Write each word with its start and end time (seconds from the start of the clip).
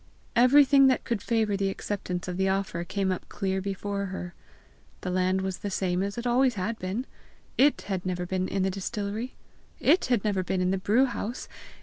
Everything 0.35 0.87
that 0.87 1.03
could 1.03 1.21
favour 1.21 1.55
the 1.55 1.69
acceptance 1.69 2.27
of 2.27 2.35
the 2.35 2.49
offer 2.49 2.83
came 2.83 3.11
up 3.11 3.29
clear 3.29 3.61
before 3.61 4.07
her. 4.07 4.33
The 5.01 5.11
land 5.11 5.41
was 5.41 5.59
the 5.59 5.69
same 5.69 6.01
as 6.01 6.17
it 6.17 6.25
always 6.25 6.55
had 6.55 6.79
been! 6.79 7.05
it 7.55 7.81
had 7.83 8.03
never 8.03 8.25
been 8.25 8.47
in 8.47 8.63
the 8.63 8.71
distillery! 8.71 9.35
it 9.79 10.05
had 10.05 10.23
never 10.23 10.41
been 10.43 10.59
in 10.59 10.71
the 10.71 10.79
brew 10.79 11.05
house! 11.05 11.47